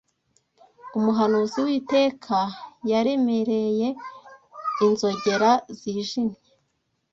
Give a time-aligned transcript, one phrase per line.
[0.97, 2.37] Umuhanuzi w'iteka
[2.91, 3.87] yaremereye
[4.85, 6.39] inzogera zijimye